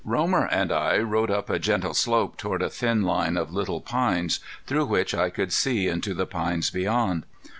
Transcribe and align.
Romer 0.03 0.47
and 0.47 0.71
I 0.71 0.97
rode 0.97 1.29
up 1.29 1.47
a 1.47 1.59
gentle 1.59 1.93
slope 1.93 2.35
toward 2.35 2.63
a 2.63 2.71
thin 2.71 3.03
line 3.03 3.37
of 3.37 3.53
little 3.53 3.81
pines, 3.81 4.39
through 4.65 4.87
which 4.87 5.13
I 5.13 5.29
could 5.29 5.53
see 5.53 5.87
into 5.87 6.15
the 6.15 6.25
pines 6.25 6.71
beyond. 6.71 7.23